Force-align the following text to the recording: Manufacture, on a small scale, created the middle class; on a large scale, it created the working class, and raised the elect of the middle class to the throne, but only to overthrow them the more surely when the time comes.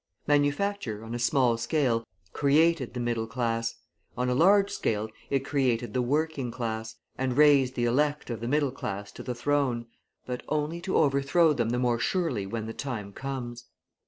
Manufacture, 0.25 1.03
on 1.03 1.13
a 1.13 1.19
small 1.19 1.57
scale, 1.57 2.03
created 2.33 2.95
the 2.95 2.99
middle 2.99 3.27
class; 3.27 3.75
on 4.17 4.29
a 4.29 4.33
large 4.33 4.71
scale, 4.71 5.09
it 5.29 5.45
created 5.45 5.93
the 5.93 6.01
working 6.01 6.49
class, 6.49 6.95
and 7.19 7.37
raised 7.37 7.75
the 7.75 7.85
elect 7.85 8.31
of 8.31 8.39
the 8.39 8.47
middle 8.47 8.71
class 8.71 9.11
to 9.11 9.21
the 9.21 9.35
throne, 9.35 9.85
but 10.25 10.41
only 10.49 10.81
to 10.81 10.97
overthrow 10.97 11.53
them 11.53 11.69
the 11.69 11.77
more 11.77 11.99
surely 11.99 12.47
when 12.47 12.65
the 12.65 12.73
time 12.73 13.13
comes. 13.13 13.65